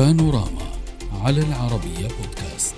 [0.00, 0.62] بانوراما
[1.24, 2.74] على العربية بودكاست.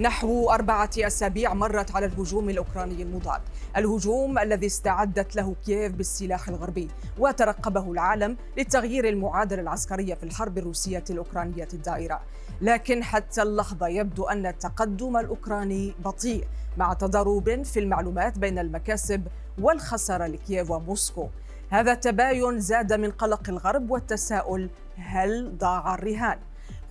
[0.00, 3.40] نحو أربعة أسابيع مرت على الهجوم الأوكراني المضاد.
[3.76, 6.88] الهجوم الذي استعدت له كييف بالسلاح الغربي
[7.18, 12.20] وترقبه العالم لتغيير المعادلة العسكرية في الحرب الروسية الأوكرانية الدائرة.
[12.60, 16.44] لكن حتى اللحظة يبدو أن التقدم الأوكراني بطيء
[16.76, 19.26] مع تضارب في المعلومات بين المكاسب
[19.58, 21.28] والخسارة لكييف وموسكو.
[21.72, 26.38] هذا التباين زاد من قلق الغرب والتساؤل هل ضاع الرهان؟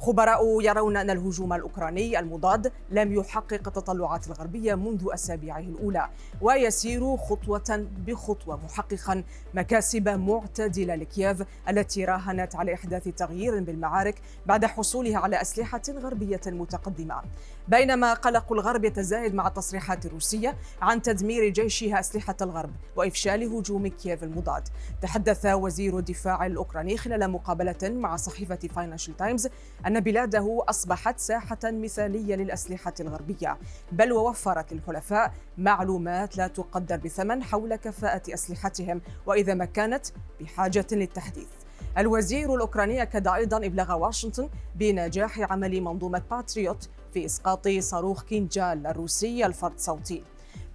[0.02, 6.10] خبراء يرون أن الهجوم الأوكراني المضاد لم يحقق التطلعات الغربية منذ أسابيعه الأولى
[6.42, 15.18] ويسير خطوة بخطوة محققا مكاسب معتدلة لكييف التي راهنت على إحداث تغيير بالمعارك بعد حصولها
[15.18, 17.22] على أسلحة غربية متقدمة.
[17.68, 24.24] بينما قلق الغرب يتزايد مع التصريحات الروسية عن تدمير جيشها أسلحة الغرب وإفشال هجوم كييف
[24.24, 24.64] المضاد.
[25.02, 29.48] تحدث وزير الدفاع الأوكراني خلال مقابلة مع صحيفة فاينانشال تايمز
[29.92, 33.58] أن بلاده أصبحت ساحة مثالية للأسلحة الغربية
[33.92, 40.06] بل ووفرت للحلفاء معلومات لا تقدر بثمن حول كفاءة أسلحتهم وإذا ما كانت
[40.42, 41.48] بحاجة للتحديث.
[41.98, 49.46] الوزير الأوكراني أكد أيضا إبلاغ واشنطن بنجاح عمل منظومة باتريوت في إسقاط صاروخ كينجال الروسي
[49.46, 50.24] الفرط صوتي.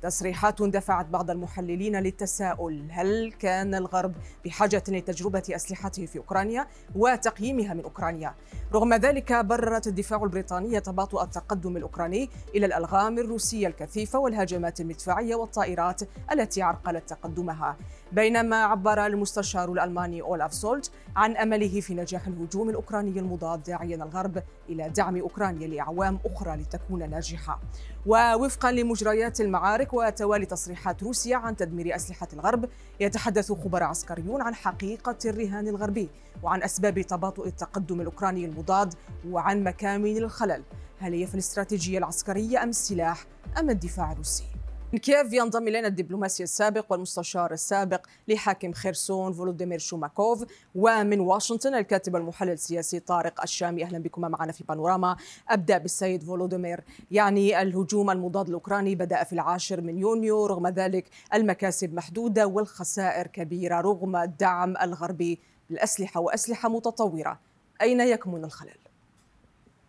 [0.02, 7.82] تصريحات دفعت بعض المحللين للتساؤل هل كان الغرب بحاجة لتجربة أسلحته في أوكرانيا وتقييمها من
[7.82, 8.34] أوكرانيا؟
[8.74, 16.00] رغم ذلك بررت الدفاع البريطاني تباطؤ التقدم الأوكراني إلى الألغام الروسية الكثيفة والهجمات المدفعية والطائرات
[16.32, 17.76] التي عرقلت تقدمها.
[18.12, 24.42] بينما عبر المستشار الألماني أولاف سولت عن أمله في نجاح الهجوم الأوكراني المضاد داعيا الغرب
[24.68, 27.60] إلى دعم أوكرانيا لأعوام أخرى لتكون ناجحة
[28.06, 32.68] ووفقا لمجريات المعارك وتوالي تصريحات روسيا عن تدمير أسلحة الغرب
[33.00, 36.08] يتحدث خبراء عسكريون عن حقيقة الرهان الغربي
[36.42, 38.94] وعن أسباب تباطؤ التقدم الأوكراني المضاد
[39.28, 40.62] وعن مكامن الخلل
[40.98, 43.26] هل هي في الاستراتيجية العسكرية أم السلاح
[43.58, 44.55] أم الدفاع الروسي؟
[44.92, 52.50] كييف ينضم إلينا الدبلوماسي السابق والمستشار السابق لحاكم خيرسون فولوديمير شوماكوف ومن واشنطن الكاتب المحلل
[52.50, 53.84] السياسي طارق الشامي.
[53.84, 55.16] أهلا بكم معنا في بانوراما.
[55.48, 56.84] أبدأ بالسيد فولوديمير.
[57.10, 61.04] يعني الهجوم المضاد الأوكراني بدأ في العاشر من يونيو رغم ذلك
[61.34, 65.38] المكاسب محدودة والخسائر كبيرة رغم الدعم الغربي
[65.70, 67.40] للاسلحه وأسلحة متطورة.
[67.82, 68.85] أين يكمن الخلل؟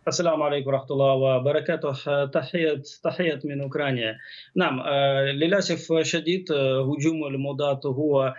[0.08, 2.26] السلام عليكم ورحمة الله وبركاته.
[2.26, 4.18] تحية تحية من أوكرانيا.
[4.56, 4.82] نعم
[5.36, 8.34] للأسف شديد هجوم المضاد هو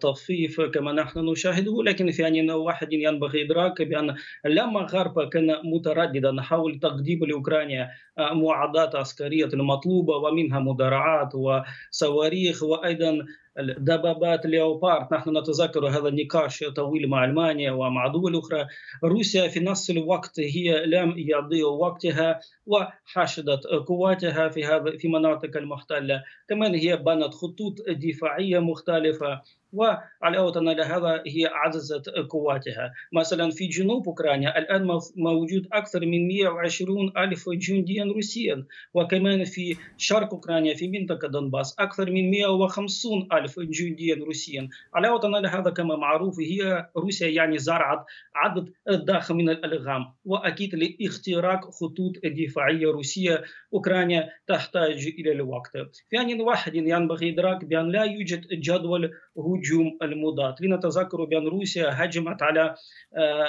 [0.00, 4.14] طفيف كما نحن نشاهده لكن في آن واحد ينبغي إدراك بأن
[4.44, 7.90] لما الغرب كان مترددا حول تقديم لأوكرانيا
[8.32, 13.26] معدات عسكرية المطلوبة ومنها مدرعات وصواريخ وأيضا
[13.58, 18.66] دبابات ليوبارد نحن نتذكر هذا النقاش طويل مع ألمانيا ومع دول أخرى.
[19.04, 26.22] روسيا في نفس الوقت هي لم يضيع وقتها وحشدت قواتها في هذا في مناطق المحتلة.
[26.48, 29.42] كمان هي بنت خطوط دفاعية مختلفة.
[29.72, 32.92] وعلاوة على هذا هي عززت قواتها.
[33.12, 40.34] مثلا في جنوب أوكرانيا الآن موجود أكثر من 120 ألف جنديا روسيا وكمان في شرق
[40.34, 44.68] أوكرانيا في منطقة دونباس أكثر من 150 ألف جنديا روسيا.
[44.94, 48.04] علاوة على هذا كما معروف هي روسيا يعني زرعت
[48.34, 53.42] عدد ضخم من الألغام وأكيد لاختراق خطوط دفاعية روسية.
[53.74, 55.72] أوكرانيا تحتاج إلى الوقت.
[56.10, 59.10] في آن واحد ينبغي إدراك بأن لا يوجد جدول
[59.56, 60.54] هجوم المضاد.
[60.60, 62.74] لنتذكر بأن روسيا هجمت على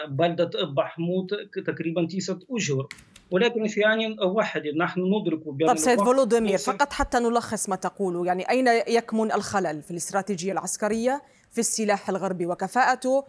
[0.07, 1.29] بلدة بحموت
[1.65, 2.87] تقريبا تسعة أشهر.
[3.31, 8.25] ولكن في آن واحد نحن ندرك بأن طب سيد فولوديمير فقط حتى نلخص ما تقوله
[8.25, 13.25] يعني أين يكمن الخلل؟ في الاستراتيجية العسكرية في السلاح الغربي وكفاءته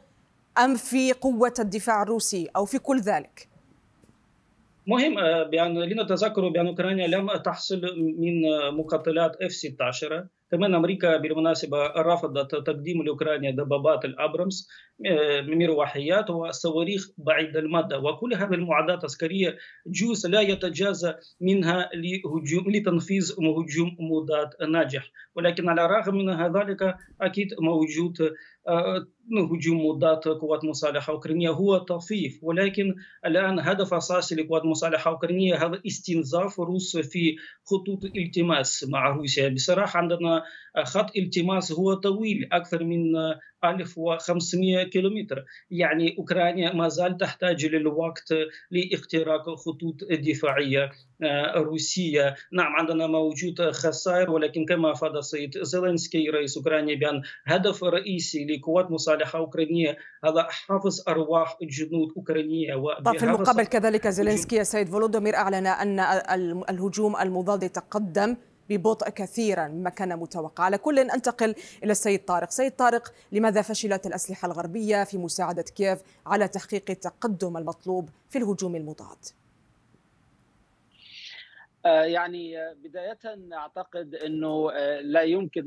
[0.58, 3.48] أم في قوة الدفاع الروسي أو في كل ذلك؟
[4.86, 5.14] مهم
[5.50, 7.80] بأن لنتذكر بأن أوكرانيا لم تحصل
[8.18, 10.14] من مقاتلات F-16.
[10.50, 14.68] كمان أمريكا بالمناسبة رفضت تقديم لأوكرانيا دبابات الابرمس
[15.48, 17.94] مروحيات وصواريخ بعيد المدى.
[17.94, 19.56] وكل هذه المعدات العسكرية
[19.86, 25.10] جزء لا يتجازى منها لهجوم لتنفيذ هجوم مضاد ناجح.
[25.36, 28.32] ولكن على الرغم من ذلك أكيد موجود
[29.52, 32.94] هجوم مضاد قوات مسلحة أوكرانية هو طفيف ولكن
[33.26, 39.48] الآن هدف أساسي لقوات مسلحة أوكرانية هذا استنزاف روسيا في خطوط التماس مع روسيا.
[39.48, 40.42] بصراحة عندنا
[40.84, 43.12] خط التماس هو طويل أكثر من
[43.64, 45.44] 1500 كيلومتر.
[45.70, 48.34] يعني أوكرانيا ما زال تحتاج للوقت
[48.70, 50.90] لاختراق خطوط دفاعية
[51.22, 52.34] آه، روسية.
[52.52, 58.90] نعم عندنا موجود خسائر ولكن كما أفاد السيد زيلينسكي رئيس أوكرانيا بأن هدف رئيسي لقوات
[58.90, 62.74] مسلحة أوكرانية هذا حفظ أرواح جنود أوكرانية.
[63.04, 66.00] طيب في المقابل كذلك زيلينسكي السيد فولودومير أعلن أن
[66.70, 68.36] الهجوم المضاد يتقدم
[68.70, 70.64] ببطء كثيرا مما كان متوقع.
[70.64, 71.54] على كل أنتقل
[71.84, 72.50] إلى السيد طارق.
[72.50, 78.76] سيد طارق لماذا فشلت الأسلحة الغربية في مساعدة كييف على تحقيق التقدم المطلوب في الهجوم
[78.76, 79.18] المضاد؟
[81.86, 82.54] آه، يعني
[82.84, 83.18] بداية
[83.52, 85.66] أعتقد أنه آه، لا يمكن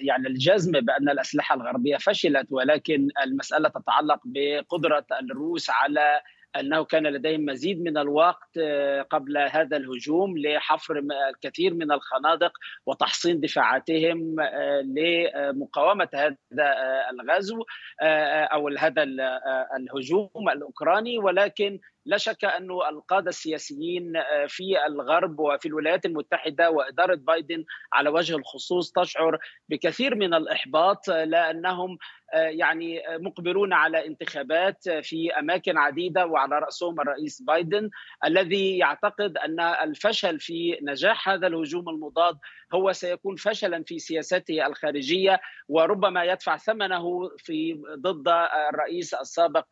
[0.00, 6.20] يعني الجزم بأن الأسلحة الغربية فشلت ولكن المسألة تتعلق بقدرة الروس على
[6.56, 11.02] أنه كان لديهم مزيد من الوقت آه، قبل هذا الهجوم لحفر
[11.34, 12.52] الكثير من الخنادق
[12.86, 17.64] وتحصين دفاعاتهم آه، لمقاومة هذا آه، الغزو
[18.02, 19.02] أو هذا
[19.76, 21.18] الهجوم الأوكراني.
[21.18, 21.78] ولكن
[22.08, 24.12] لا شك أن القادة السياسيين
[24.48, 29.38] في الغرب وفي الولايات المتحدة وإدارة بايدن على وجه الخصوص تشعر
[29.68, 31.98] بكثير من الإحباط لأنهم
[32.34, 37.90] يعني مقبلون على انتخابات في أماكن عديدة وعلى رأسهم الرئيس بايدن
[38.24, 42.38] الذي يعتقد أن الفشل في نجاح هذا الهجوم المضاد
[42.74, 48.28] هو سيكون فشلا في سياسته الخارجية وربما يدفع ثمنه في ضد
[48.72, 49.64] الرئيس السابق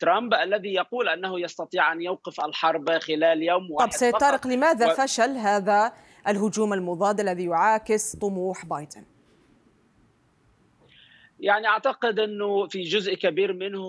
[0.00, 4.92] ترامب الذي يقول أنه يستطيع أن يوقف الحرب خلال يوم واحد طب سيد طارق لماذا
[4.92, 4.94] و...
[4.94, 5.92] فشل هذا
[6.28, 9.04] الهجوم المضاد الذي يعاكس طموح بايدن؟
[11.40, 13.80] يعني أعتقد أنه في جزء كبير منه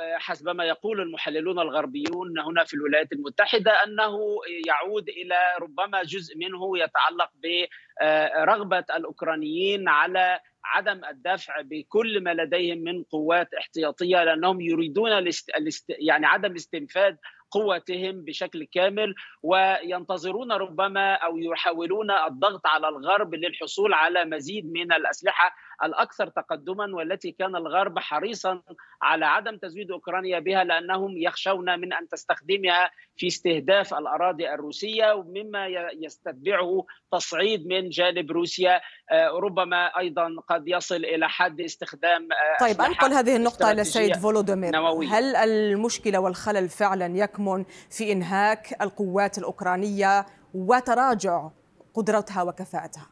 [0.00, 4.18] آه، حسب ما يقول المحللون الغربيون هنا في الولايات المتحدة أنه
[4.66, 12.78] يعود إلى ربما جزء منه يتعلق برغبه آه، الأوكرانيين على عدم الدفع بكل ما لديهم
[12.78, 15.84] من قوات احتياطية لأنهم يريدون الاست...
[15.88, 17.14] يعني عدم استنفاذ
[17.52, 25.54] قوتهم بشكل كامل وينتظرون ربما أو يحاولون الضغط على الغرب للحصول على مزيد من الأسلحة
[25.84, 28.62] الأكثر تقدما والتي كان الغرب حريصا
[29.02, 35.66] على عدم تزويد أوكرانيا بها لأنهم يخشون من أن تستخدمها في استهداف الأراضي الروسية مما
[36.00, 38.80] يستتبعه تصعيد من جانب روسيا.
[39.10, 44.16] آه، ربما أيضا قد يصل إلى حد استخدام آه، طيب أنقل هذه النقطة إلى السيد
[44.16, 44.76] فولودومير
[45.10, 47.41] هل المشكلة والخلل فعلا يكمن؟
[47.90, 51.48] في إنهاك القوات الأوكرانية وتراجع
[51.94, 53.08] قدرتها وكفاءتها.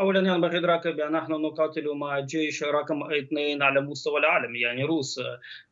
[0.00, 5.20] اولا ينبغي الادراك بان نحن نقاتل مع جيش رقم اثنين على مستوى العالم يعني روس.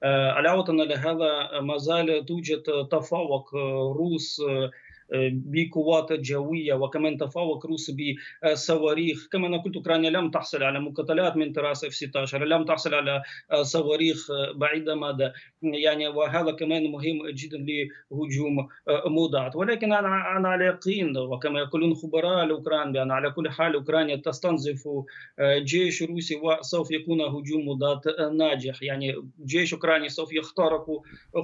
[0.03, 3.55] آه، علاوه لهذا ما زال توجد تفوق
[3.97, 4.43] روس
[5.13, 7.91] بقوات جوية وكمان تفوق روس
[8.53, 9.29] بصواريخ.
[9.33, 13.23] كما قلت أوكرانيا لم تحصل على مقاتلات من طراز إف 16 لم تحصل على
[13.63, 15.31] صواريخ بعيدة مدى.
[15.63, 18.69] يعني وهذا كمان مهم جدا لهجوم
[19.07, 24.17] مضاد ولكن أنا أنا على يقين وكما يقولون خبراء الأوكران بأن على كل حال أوكرانيا
[24.17, 24.89] تستنزف
[25.59, 28.01] جيش روسي وسوف يكون هجوم مضاد
[28.37, 28.83] ناجح.
[28.83, 29.15] يعني
[29.47, 30.87] جيش أوكراني سوف يخترق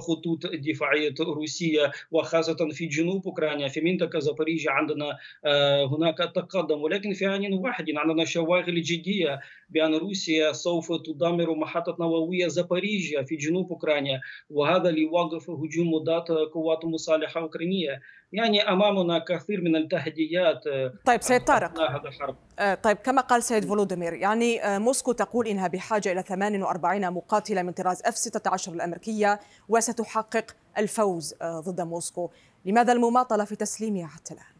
[0.01, 3.52] خطوط دفاعية روسية وخاصة في جنوب أوكرانيا.
[3.53, 6.81] اوكرانيا في منطقة زابوريجيا عندنا آه، هناك تقدم.
[6.81, 9.39] ولكن في ان واحد عندنا شواغل جدية
[9.69, 14.21] بأن روسيا سوف تدمر محطة نووية زابوريجيا في جنوب أوكرانيا.
[14.49, 18.01] وهذا ليوقف هجوم مضاد قوات مسلحه أوكرانية.
[18.33, 21.81] يعني أمامنا كثير من التحديات آه، طيب سيد طارق.
[21.81, 22.35] هذا الحرب.
[22.59, 27.71] آه، طيب كما قال سيد فولوديمير يعني موسكو تقول إنها بحاجة إلى 48 مقاتلة من
[27.71, 29.39] طراز اف 16 الأمريكية
[29.69, 30.45] وستحقق
[30.77, 32.29] الفوز ضد موسكو.
[32.65, 34.53] لماذا المماطلة في تسليمها حتى الآن؟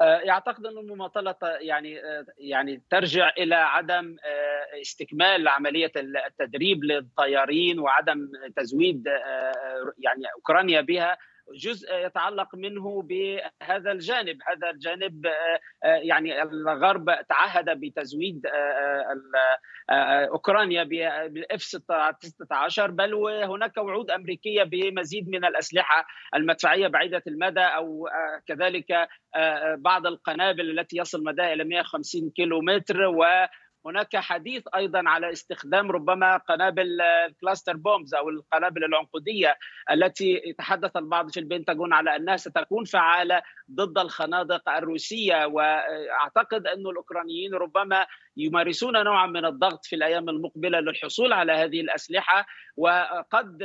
[0.00, 2.00] يعتقد أن المماطلة يعني
[2.38, 11.18] يعني ترجع إلى عدم آه، استكمال عملية التدريب للطيارين وعدم تزويد آه، يعني أوكرانيا بها
[11.54, 14.38] جزء يتعلق منه بهذا الجانب.
[14.48, 20.84] هذا الجانب آه، آه، يعني الغرب تعهد بتزويد آه، أوكرانيا
[21.28, 28.08] بالإف 16 بل وهناك وعود أمريكية بمزيد من الأسلحة المدفعية بعيدة المدى أو
[28.46, 29.08] كذلك
[29.78, 33.24] بعض القنابل التي يصل مداها إلى 150 كيلو متر و
[33.86, 36.98] هناك حديث أيضا على استخدام ربما قنابل
[37.40, 39.56] كلاستر بومز أو القنابل العنقودية
[39.90, 45.46] التي يتحدث البعض في البنتاغون على أنها ستكون فعالة ضد الخنادق الروسية.
[45.46, 48.06] وأعتقد أن الأوكرانيين ربما
[48.36, 52.46] يمارسون نوعا من الضغط في الأيام المقبلة للحصول على هذه الأسلحة.
[52.80, 53.62] وقد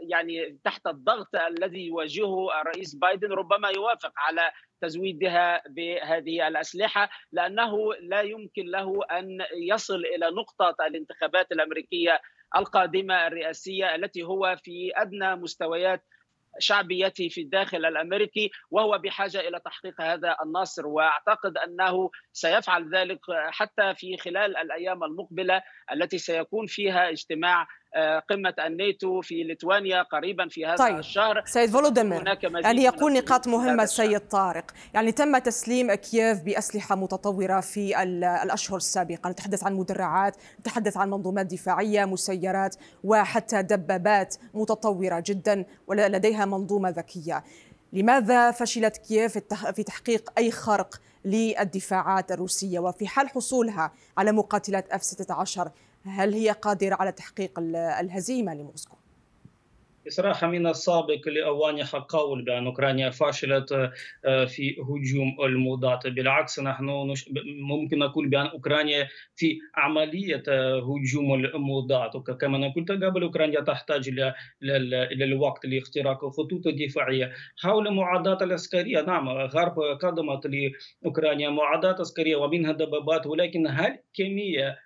[0.00, 8.20] يعني تحت الضغط الذي يواجهه الرئيس بايدن ربما يوافق على تزويدها بهذه الأسلحة لأنه لا
[8.20, 12.20] يمكن له ان أن يصل إلى نقطة الانتخابات الأمريكية
[12.56, 16.04] القادمة الرئاسية التي هو في أدنى مستويات
[16.58, 20.86] شعبيته في الداخل الأمريكي وهو بحاجة إلى تحقيق هذا النصر.
[20.86, 23.20] وأعتقد أنه سيفعل ذلك
[23.50, 30.48] حتى في خلال الأيام المقبلة التي سيكون فيها اجتماع آه، قمة الناتو في ليتوانيا قريبا
[30.48, 30.98] في هذا طيب.
[30.98, 31.42] الشهر.
[31.46, 38.02] سيد فولوديمير يعني يقول نقاط مهمة سيد طارق؟ يعني تم تسليم كييف بأسلحة متطورة في
[38.02, 46.44] الأشهر السابقة؟ نتحدث عن مدرعات نتحدث عن منظومات دفاعية مسيرات وحتى دبابات متطورة جدا ولديها
[46.44, 47.44] منظومة ذكية.
[47.92, 49.38] لماذا فشلت كييف
[49.74, 55.70] في تحقيق أي خرق للدفاعات الروسية؟ وفي حال حصولها على مقاتلات اف 16
[56.04, 57.58] هل هي قادرة على تحقيق
[58.00, 58.96] الهزيمة لموسكو؟
[60.08, 63.72] صراحة من السابق لأوانح القول بأن أوكرانيا فشلت
[64.24, 66.14] آه، في هجوم المضاد.
[66.14, 67.14] بالعكس نحن
[67.60, 72.10] ممكن نقول بأن أوكرانيا في عملية آه، هجوم المضاد.
[72.40, 74.08] كما قلت قبل أوكرانيا تحتاج
[74.62, 77.32] إلى الوقت لاختراق خطوط دفاعية.
[77.56, 84.76] حول معدات العسكرية نعم غرب قدمت لأوكرانيا معدات عسكرية ومنها دبابات ولكن هل كمية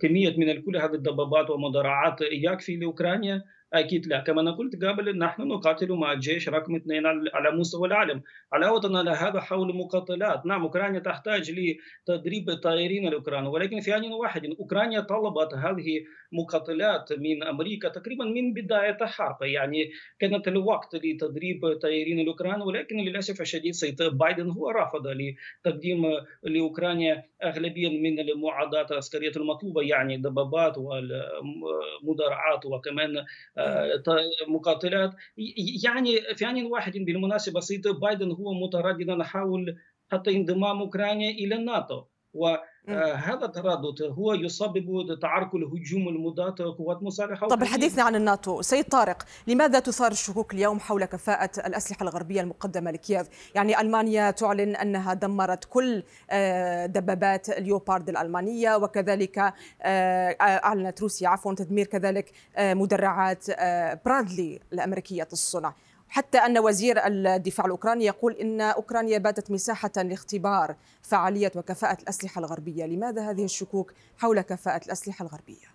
[0.00, 3.44] كمية من كل هذه الدبابات والمدرعات يكفي لاوكرانيا
[3.74, 4.20] أكيد لا.
[4.20, 8.22] كما قلت قبل نحن نقاتل مع الجيش رقم اثنين على مستوى العالم.
[8.52, 10.46] علاوه على هذا حول مقاتلات.
[10.46, 13.46] نعم أوكرانيا تحتاج لتدريب الطائرين الأوكران.
[13.46, 19.42] ولكن في ان واحد أوكرانيا طلبت هذه مقاتلات من أمريكا تقريبا من بداية الحرب.
[19.42, 22.62] يعني كانت الوقت لتدريب الطائرين الأوكران.
[22.62, 26.02] ولكن للأسف الشديد سيد بايدن هو رفض لتقديم
[26.42, 33.24] لأوكرانيا اغلبيه من المعدات العسكرية المطلوبة يعني دبابات والمدرعات وكمان
[34.48, 35.10] مقاتلات.
[35.84, 39.76] يعني في آن واحد بالمناسبة سيد بايدن هو مترددا حول
[40.12, 42.04] حتى انضمام أوكرانيا إلى الناتو.
[42.88, 48.62] وهذا التردد هو يسبب تعرق الهجوم المضاد قوات مسلحه طب حديثنا عن الناتو.
[48.62, 54.76] سيد طارق لماذا تثار الشكوك اليوم حول كفاءة الأسلحة الغربية المقدمة لكييف؟ يعني ألمانيا تعلن
[54.76, 59.38] أنها دمرت كل آه، دبابات اليوبارد الألمانية وكذلك
[59.82, 63.46] آه، أعلنت روسيا عفوا تدمير كذلك آه، مدرعات
[64.04, 65.74] برادلي الأمريكية الصنع.
[66.14, 72.84] حتى أن وزير الدفاع الأوكراني يقول إن أوكرانيا باتت مساحة لاختبار فعالية وكفاءة الأسلحة الغربية
[72.84, 75.73] لماذا هذه الشكوك حول كفاءة الأسلحة الغربية؟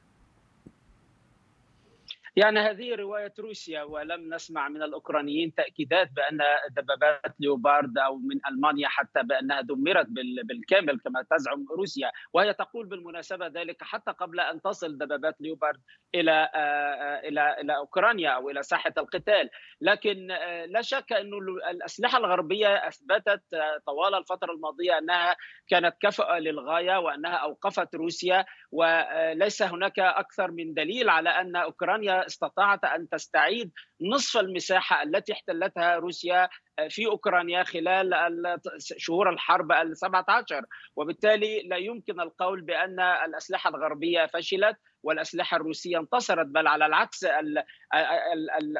[2.39, 6.39] يعني هذه رواية روسيا ولم نسمع من الأوكرانيين تأكيدات بأن
[6.71, 10.07] دبابات ليوبارد أو من ألمانيا حتى بأنها دمرت
[10.43, 12.11] بالكامل كما تزعم روسيا.
[12.33, 15.79] وهي تقول بالمناسبة ذلك حتى قبل أن تصل دبابات ليوبارد
[16.15, 19.49] إلى آه، آه، إلى إلى أوكرانيا أو إلى ساحة القتال.
[19.81, 21.31] لكن آه، لا شك أن
[21.71, 23.43] الأسلحة الغربية أثبتت
[23.85, 25.35] طوال الفترة الماضية أنها
[25.69, 28.45] كانت كفأة للغاية وأنها أوقفت روسيا.
[28.71, 33.71] وليس هناك أكثر من دليل على أن أوكرانيا استطاعت أن تستعيد
[34.01, 36.49] نصف المساحة التي احتلتها روسيا
[36.89, 38.35] في اوكرانيا خلال
[38.77, 46.45] شهور الحرب ال 17 وبالتالي لا يمكن القول بأن الأسلحة الغربية فشلت والأسلحة الروسية انتصرت
[46.45, 47.25] بل على العكس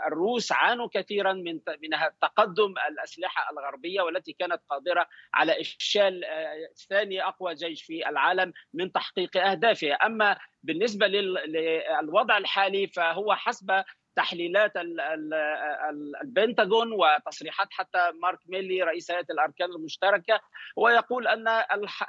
[0.08, 1.89] الروس عانوا كثيرا من من
[2.22, 6.25] تقدم الأسلحة الغربية والتي كانت قادرة على إفشال
[6.89, 9.94] ثاني أقوى جيش في العالم من تحقيق أهدافها.
[9.94, 13.84] أما بالنسبة للوضع الحالي فهو حسب
[14.16, 14.72] تحليلات
[16.24, 20.39] البنتاغون وتصريحات حتى مارك ميلي رئيس هيئة الأركان المشتركة
[20.78, 21.48] ويقول أن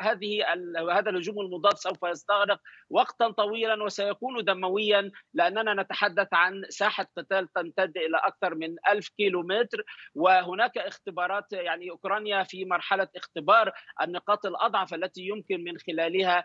[0.00, 0.44] هذه
[0.92, 2.58] هذا الهجوم المضاد سوف يستغرق
[2.90, 9.42] وقتا طويلا وسيكون دمويا لأننا نتحدث عن ساحة قتال تمتد إلى أكثر من ألف كيلو
[9.42, 16.44] متر وهناك اختبارات يعني أوكرانيا في مرحلة اختبار النقاط الأضعف التي يمكن من خلالها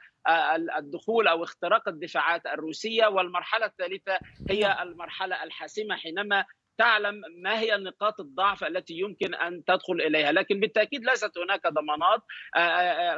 [0.77, 6.45] الدخول أو اختراق الدفاعات الروسية والمرحلة الثالثة هي المرحلة الحاسمة حينما
[6.77, 12.21] تعلم ما هي نقاط الضعف التي يمكن أن تدخل إليها، لكن بالتأكيد ليست هناك ضمانات،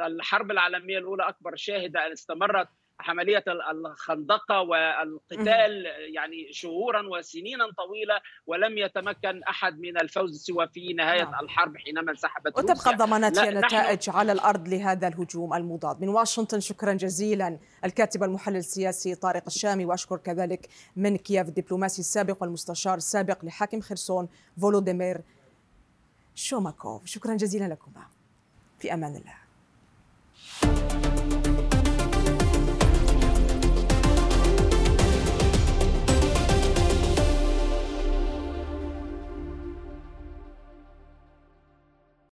[0.06, 2.68] الحرب العالمية الأولى أكبر شاهدة استمرت
[3.00, 11.24] عمليه الخندقة والقتال يعني شهورا وسنينا طويلة ولم يتمكن أحد من الفوز سوى في نهاية
[11.24, 11.44] نعم.
[11.44, 16.00] الحرب حينما انسحبت وتبقى الضمانات هي نتائج على الأرض لهذا الهجوم المضاد.
[16.00, 17.58] من واشنطن شكرا جزيلا.
[17.84, 24.28] الكاتب المحلل السياسي طارق الشامي وأشكر كذلك من كييف الدبلوماسي السابق والمستشار السابق لحاكم خرسون
[24.60, 25.20] فولوديمير
[26.34, 27.06] شوماكوف.
[27.06, 28.06] شكرا جزيلا لكما.
[28.78, 29.34] في أمان الله.